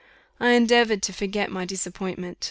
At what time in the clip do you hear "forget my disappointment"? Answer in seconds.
1.13-2.39